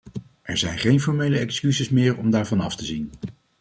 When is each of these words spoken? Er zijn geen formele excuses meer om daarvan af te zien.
Er 0.41 0.57
zijn 0.57 0.77
geen 0.79 0.99
formele 1.01 1.37
excuses 1.39 1.89
meer 1.89 2.17
om 2.17 2.29
daarvan 2.29 2.59
af 2.59 2.75
te 2.75 2.85
zien. 2.85 3.11